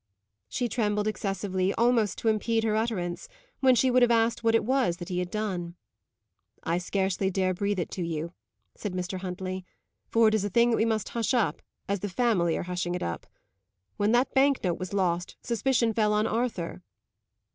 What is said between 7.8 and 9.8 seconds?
to you," said Mr. Huntley,